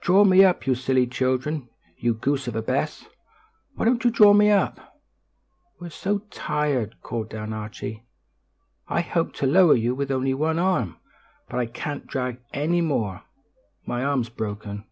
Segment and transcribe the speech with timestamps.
[0.00, 0.66] "Draw me up!
[0.66, 1.68] You silly children!
[1.96, 3.04] You goose of a Bess!
[3.76, 5.00] Why don't you draw me up?"
[5.78, 8.02] "We're so tired?" called down Archie.
[8.88, 10.96] "I helped to lower you with only one arm,
[11.48, 13.22] but I can't drag any more.
[13.86, 14.86] My arm's broken."